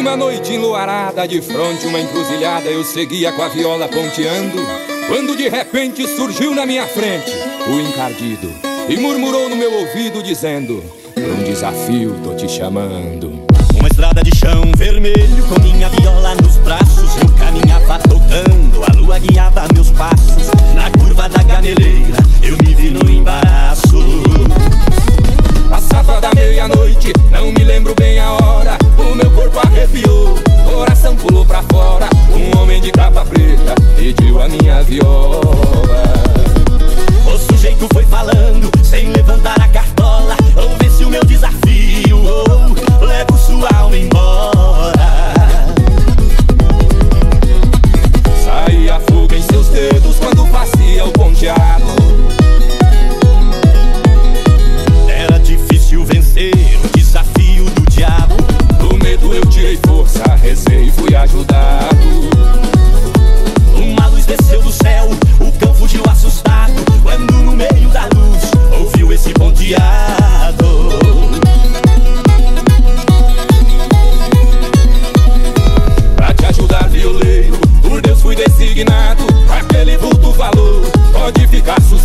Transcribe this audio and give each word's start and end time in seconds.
Uma 0.00 0.16
noite 0.16 0.54
enluarada, 0.54 1.28
de 1.28 1.42
fronte 1.42 1.86
uma 1.86 2.00
encruzilhada, 2.00 2.70
eu 2.70 2.82
seguia 2.82 3.30
com 3.32 3.42
a 3.42 3.48
viola 3.48 3.86
ponteando. 3.86 4.56
Quando 5.06 5.36
de 5.36 5.46
repente 5.46 6.08
surgiu 6.16 6.54
na 6.54 6.64
minha 6.64 6.86
frente 6.86 7.30
o 7.68 7.78
encardido 7.78 8.50
e 8.88 8.96
murmurou 8.96 9.50
no 9.50 9.56
meu 9.56 9.70
ouvido, 9.70 10.22
dizendo: 10.22 10.82
Pra 11.12 11.22
um 11.22 11.44
desafio 11.44 12.18
tô 12.24 12.34
te 12.34 12.48
chamando. 12.48 13.44
Uma 13.78 13.88
estrada 13.88 14.22
de 14.22 14.34
chão 14.34 14.72
vermelho 14.74 15.46
com 15.46 15.60
minha 15.60 15.90
viola 15.90 16.09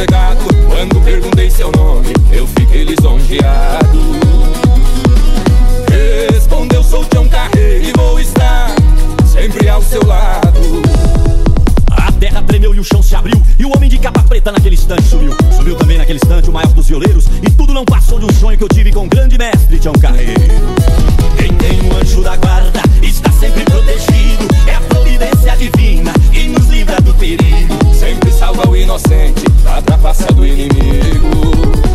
sossegado. 0.00 0.40
Quando 0.66 1.00
perguntei 1.04 1.50
seu 1.50 1.70
nome, 1.72 2.12
eu 2.32 2.46
fiquei 2.46 2.84
lisonjeado. 2.84 4.00
Respondeu, 6.32 6.82
sou 6.82 7.04
Tião 7.04 7.28
Carreiro 7.28 7.84
e 7.84 7.92
vou 7.96 8.18
estar 8.18 8.74
sempre 9.26 9.68
ao 9.68 9.82
seu 9.82 10.04
lado. 10.06 10.60
A 11.90 12.12
terra 12.12 12.42
tremeu 12.42 12.74
e 12.74 12.80
o 12.80 12.84
chão 12.84 13.02
se 13.02 13.14
abriu 13.14 13.40
E 13.58 13.64
o 13.64 13.74
homem 13.74 13.88
de 13.88 13.98
capa 13.98 14.22
preta 14.22 14.52
naquele 14.52 14.74
instante 14.74 15.02
sumiu. 15.02 15.34
Sumiu 15.54 15.76
também 15.76 15.98
naquele 15.98 16.18
instante 16.22 16.48
o 16.48 16.52
maior 16.52 16.72
dos 16.72 16.86
violeiros 16.86 17.26
E 17.42 17.50
tudo 17.50 17.74
não 17.74 17.84
passou 17.84 18.18
de 18.18 18.26
um 18.26 18.32
sonho 18.32 18.56
que 18.56 18.64
eu 18.64 18.68
tive 18.68 18.92
com 18.92 19.06
o 19.06 19.08
grande 19.08 19.36
mestre 19.36 19.78
Tião 19.78 19.94
Carreiro. 19.94 20.40
a 29.80 29.82
trapaça 29.82 30.26
do 30.32 30.46
inimigo. 30.46 31.89